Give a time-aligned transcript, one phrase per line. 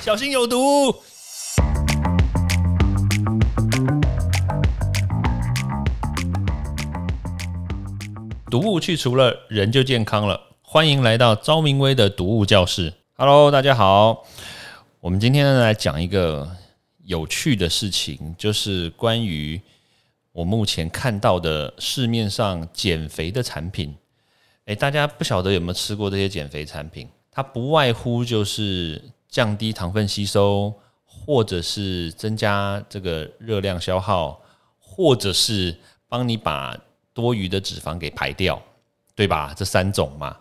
[0.00, 0.94] 小心有毒。
[8.48, 10.40] 毒物去除了，人就健康了。
[10.62, 12.94] 欢迎来到昭明威的毒物教室。
[13.14, 14.24] Hello，大家好。
[15.00, 16.48] 我们今天呢来讲一个
[17.04, 19.60] 有趣的事情，就是关于
[20.32, 23.96] 我目前看到的市面上减肥的产品。
[24.66, 27.08] 诶，大家不晓得有没有吃过这些减肥产品？
[27.30, 30.72] 它不外乎就是降低糖分吸收，
[31.04, 34.40] 或者是增加这个热量消耗，
[34.78, 35.76] 或者是
[36.08, 36.76] 帮你把
[37.12, 38.60] 多余的脂肪给排掉，
[39.14, 39.52] 对吧？
[39.56, 40.36] 这三种嘛。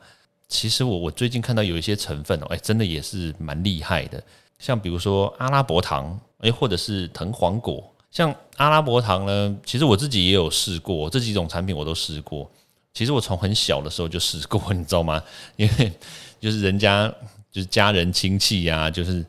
[0.48, 4.24] 其实我我最近看到有一些成分哦，哎，真的也是蛮厉害的。
[4.60, 7.84] 像比如说阿拉伯糖，哎，或者是藤黄果。
[8.10, 12.50] 像阿拉伯糖呢，其实我自己也有试过，这几种产品我都试过。
[12.98, 15.22] 其实我从很小的时候就试过，你知道吗？
[15.56, 15.94] 因为
[16.40, 17.08] 就是人家
[17.52, 19.24] 就是家人亲戚呀，就是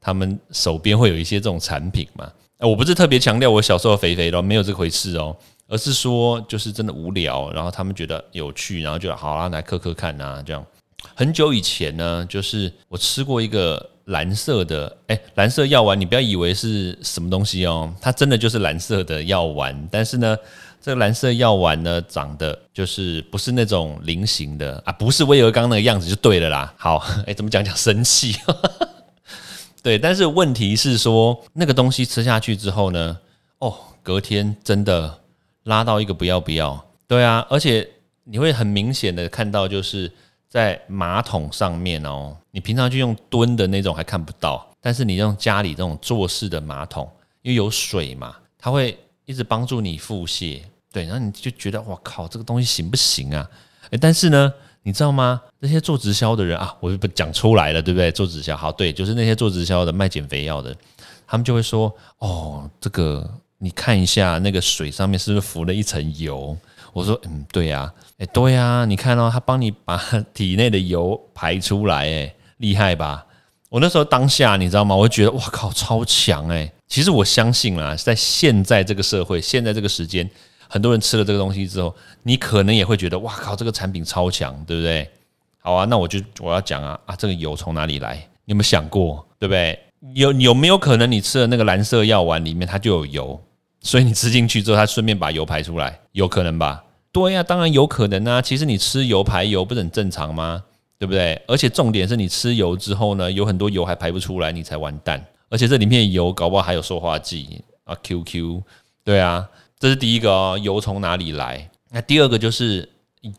[0.00, 2.28] 他们手边会有一些这种产品嘛。
[2.58, 5.36] 我不是特别强调我小时候肥肥的，没有这回事哦。
[5.68, 10.66] 而是说，就是真的无聊，然后他们觉得有趣，然后就好啦，来磕磕看啊，这样。
[11.14, 19.88] 很久以前呢，就是我吃过一个蓝色的，哎，蓝色药丸，你不要以为是什么东西哦，它真的就是蓝色的药丸。
[19.92, 20.36] 但是呢，
[20.82, 26.74] 这个蓝色药丸呢，长得就是不是那种菱形的啊，不是威尔刚那个样子就对了啦。
[26.76, 28.34] 好， 哎，怎么讲讲生气？
[29.82, 33.18] 对，但是问题是说，那个东西吃下去之后呢，
[33.60, 35.18] 哦，隔天真的。
[35.64, 37.88] 拉到一个不要不要，对啊，而且
[38.24, 40.10] 你会很明显的看到，就是
[40.48, 47.08] 在马桶上面哦，你平常就用蹲的那种还看不到，但是你用家里这种坐式的马桶，
[47.42, 48.98] 因为有水嘛，它会
[49.32, 50.60] 一直帮助你腹泻，
[50.92, 53.48] 对，然后你就觉得哇靠，这个东西行不行啊？
[53.90, 54.52] 诶，但是呢，
[54.82, 55.40] 你知道吗？
[55.58, 58.12] 那些做直销的人啊，我就不讲出来了，对不对？
[58.12, 60.76] 做直销好，对，就是那些做直销的卖减肥药的，
[61.26, 63.28] 他们就会说哦，这个。
[63.64, 66.58] 你看一下那个水上面是不是浮了一层油？
[66.92, 67.88] 我说，嗯，对呀，
[68.18, 69.96] 哎，对呀，你看哦，他帮你把
[70.34, 73.24] 体内的油排出来，哎，厉害吧？
[73.68, 74.96] 我那时候当下你知道吗？
[74.96, 76.72] 我就觉得，哇靠，超强哎！
[76.92, 80.28] 其实我相信啦，在现在这个社会，现在这个时间，
[80.68, 85.08] 很多人吃了这个东西之后，你可能也会觉得，哇靠，这个产品超强，对不对？
[85.62, 88.16] 好啊，那我就我要讲啊啊，这个油从哪里来？
[88.44, 89.78] 你有没有想过，对不对？
[90.12, 93.40] 有有没有可能你吃的那个蓝色药丸里面它就有油？
[93.80, 96.84] 所以你吃进去之后，它顺便把油排出来，有可能吧？
[97.10, 98.42] 对呀，当然有可能啊。
[98.42, 100.62] 其实你吃油排油不是很正常吗？
[100.98, 101.40] 对不对？
[101.46, 105.24] 而且重点是你吃油之后呢，有很多油还排不出来，你才完蛋。
[105.52, 108.62] 而且这里面油搞不好还有塑化剂啊，QQ。
[109.04, 109.46] 对啊，
[109.78, 111.70] 这是第一个哦，油从哪里来？
[111.90, 112.88] 那第二个就是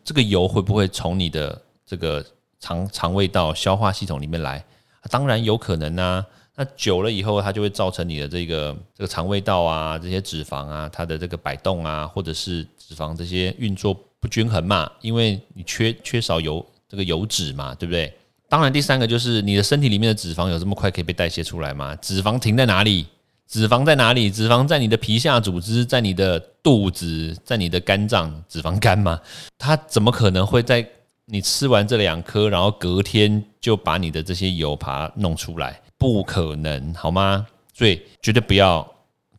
[0.04, 2.24] 这个油会不会从你的这个
[2.60, 4.64] 肠肠胃道、消化系统里面来？
[5.10, 6.24] 当然有可能啊。
[6.54, 18.16] 那久了以后，它就会造成你的这个这个肠胃道啊，这些脂肪啊，它的这个摆动啊，或者是脂肪这些运作不均衡嘛，因为你缺缺少油这个油脂嘛，对不对？
[18.54, 21.92] 当然，第三个就是你的身体里面的脂肪有这么快可以被代谢出来吗？
[21.96, 23.04] 脂肪停在哪里？
[23.48, 24.30] 脂肪在哪里？
[24.30, 29.20] 脂肪在你的皮下组织，在你的肚子，在你的肝脏，脂肪肝吗？
[29.58, 30.88] 它怎么可能会在
[31.24, 35.80] 你吃完这两颗，然后隔天就把你的这些油它弄出来？
[35.98, 37.44] 不可能，好吗？
[37.72, 38.88] 所以绝对不要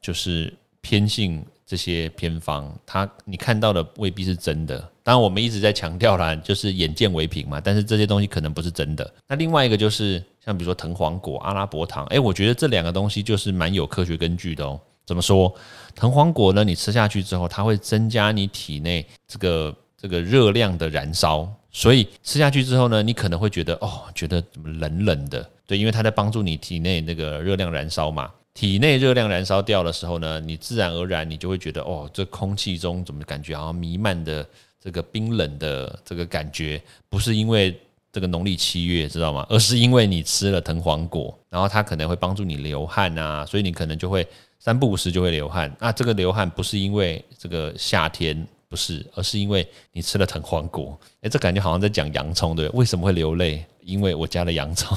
[0.02, 4.90] 就是偏信这些偏方，它你看到的未必是真的。
[5.06, 7.62] 当然，我们一直在强调啦，就是眼见为凭嘛。
[7.64, 9.14] 但是这些东西可能不是真的。
[9.28, 14.80] 那另外一个就是像比如说藤黄果、阿拉伯糖，诶，我觉得这两个东西就是蛮有科学根据的哦。
[15.06, 15.54] 怎么说？
[15.94, 16.64] 藤黄果呢？
[16.64, 25.48] 你吃下去之后，它会增加你体内这个这个热量的燃烧，所以吃下去之后呢，你可能会觉得哦，觉得怎么冷冷的。
[25.68, 34.44] 对，因为它在帮助你体内那个热量燃烧嘛，体内热量燃烧掉的时候呢，你自然而然你就会觉得，哦，这空气中怎么感觉好像弥漫的
[34.86, 36.80] 这个冰冷的这个感觉，
[37.10, 37.76] 不是因为
[38.14, 39.44] 这个农历七月知道吗？
[39.50, 44.26] 而是因为你吃了藤黄果，然后它可能会帮助你流汗啊，所以你可能就会
[44.60, 45.76] 三不五时就会流汗。
[45.80, 50.96] 那这个流汗不是因为这个夏天不是，而是因为你吃了藤黄果。
[51.22, 52.70] 诶，这感觉好像在讲洋葱对？
[52.70, 53.66] 为什么会流泪？
[53.82, 54.96] 因为我加了洋葱，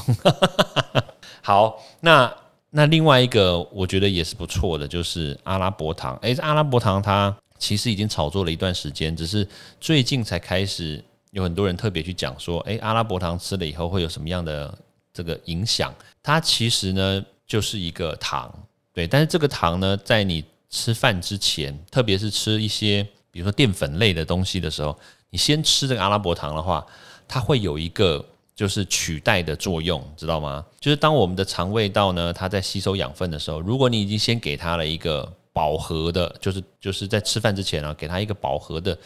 [1.41, 2.31] 好，那
[2.69, 6.15] 那另外一个我觉得也是不错的，就是阿拉伯糖。
[6.21, 9.47] 诶，阿拉伯糖它其实已经炒作了一段时间，只是
[9.81, 11.03] 最近才开始
[11.33, 14.77] 有很多人特别去讲说，诶，阿拉伯糖吃了以后会有什么样的
[15.13, 15.93] 这个影响？
[16.23, 18.53] 它其实呢就是一个糖，
[18.93, 24.99] 对，但是这个糖呢，在你吃饭之前，特别是吃一些比如说淀粉类的东西的时候，
[25.31, 26.87] 你先吃这个阿拉伯糖的话，
[27.27, 28.25] 它会有一个。
[28.59, 30.67] 就是取代的作用，知道吗？
[30.81, 38.97] 就是当我们的肠胃道呢，它在吸收养分的时候，如果你已经先给它了一个饱和的，就是就是在吃饭之前呢，给它一个饱和的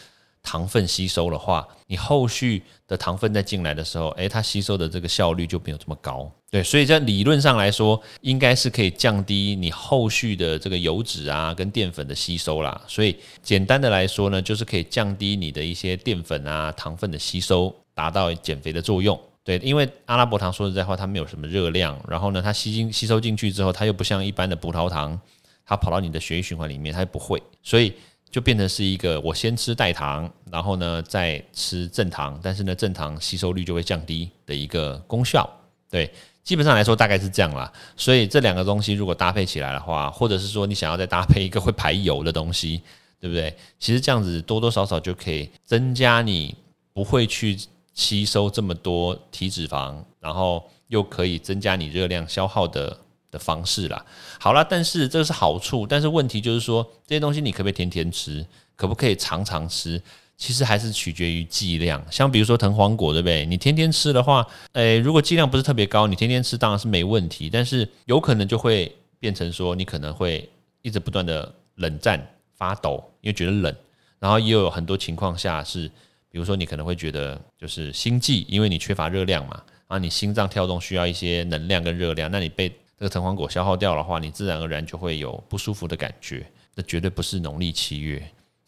[0.43, 6.31] 糖分吸收的话，你后续的糖分再进来的时候，诶，它吸收的这个效率就没有这么高。
[6.51, 12.79] 对，所以在理论上来说，应该是可以降低你后续的这个油脂啊跟淀粉的吸收啦。
[12.87, 19.19] 所以简单的来说呢，就是可以降低你的一些淀粉啊糖分的吸收，达到减肥的作用。
[19.45, 25.19] 对，因为阿拉伯糖说实在话，它没有什么热量，然后呢，它吸进吸收进去之后，它又不像一般的葡萄糖，
[25.65, 27.93] 它跑到你的血液循环里面，它不会，所以
[28.31, 35.49] 就变成是一个我先吃代糖，然后呢再吃正糖，但是呢正糖吸收率就会降低的一个功效。
[35.91, 36.11] 对，
[36.43, 37.73] 基本上来说大概是这样啦。
[37.97, 42.83] 所以这两个东西如果搭配起来的话，或者是说你想要再搭配一个会排油的东西，
[43.21, 43.55] 对不对？
[43.79, 46.55] 其实这样子多多少少就可以增加你
[46.93, 47.59] 不会去。
[47.95, 52.99] 吸收这么多体脂肪，然后又可以增加你热量消耗的
[53.33, 54.07] 的方式啦。
[54.39, 58.47] 好了，但是这个是好处，但是问题就是说这些东西你可不可以天天吃，
[58.77, 60.01] 可不可以常常吃？
[60.37, 62.01] 其实还是取决于剂量。
[62.11, 63.45] 像比如说藤黄果，对不对？
[63.45, 67.51] 你天天吃的话，诶，如果剂量不是特别高，你天天吃当然是没问题。
[67.51, 70.49] 但是有可能就会变成说，你可能会
[70.83, 72.25] 一直不断的冷战
[72.57, 73.75] 发抖，因为觉得冷，
[74.21, 75.91] 然后也有很多情况下是。
[76.29, 86.47] 比如说，你可能会觉得就是心悸，因为你缺乏热量嘛，啊，你心脏跳动需要一些能量跟热量，那你被这个藤黄果消耗掉的话，你自然而然就会有不舒服的感觉。
[86.77, 88.23] 这绝对不是农历七月，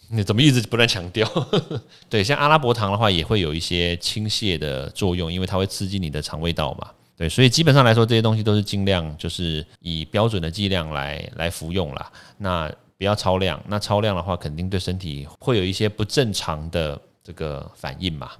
[0.09, 1.25] 你怎么一直不断强调？
[2.11, 6.91] 对，像阿拉伯糖的话，也会有一些倾泻的作用，因为它会刺激你的肠胃道嘛。
[7.17, 12.11] 对，所以基本上来说，这些东西都是尽量就是以标准的剂量来来服用啦。
[12.37, 17.01] 那不要超量，那超量的话，肯定对身体会有一些不正常的。
[17.23, 18.33] 这个反应嘛，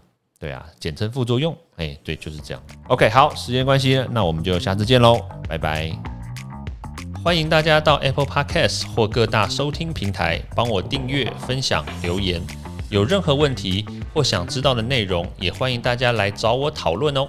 [0.45, 1.57] 对啊，简称副作用。
[1.77, 2.63] 哎，对，就是这样。
[2.89, 5.19] OK，好，时间关系，那我们就下次见喽，
[5.49, 5.91] 拜拜。
[7.25, 12.43] 欢迎大家到 Apple Podcast 或各大收听平台帮我订阅、分享、留言。
[12.91, 17.27] 有任何问题或想知道的内容，也欢迎大家来找我讨论哦。